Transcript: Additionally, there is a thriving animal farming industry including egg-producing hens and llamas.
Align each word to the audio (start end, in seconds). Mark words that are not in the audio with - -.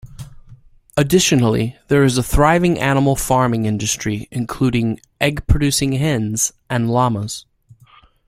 Additionally, 0.97 1.75
there 1.87 2.01
is 2.03 2.17
a 2.17 2.23
thriving 2.23 2.79
animal 2.79 3.15
farming 3.15 3.65
industry 3.67 4.27
including 4.31 4.99
egg-producing 5.19 5.91
hens 5.91 6.53
and 6.71 6.89
llamas. 6.89 7.45